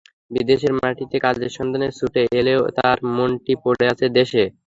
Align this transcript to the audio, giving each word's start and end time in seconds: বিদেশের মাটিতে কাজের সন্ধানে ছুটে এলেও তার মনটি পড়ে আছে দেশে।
বিদেশের 0.31 0.73
মাটিতে 0.77 1.17
কাজের 1.25 1.51
সন্ধানে 1.57 1.87
ছুটে 1.97 2.21
এলেও 2.39 2.61
তার 2.77 2.97
মনটি 3.15 3.53
পড়ে 3.63 3.85
আছে 3.91 4.05
দেশে। 4.17 4.43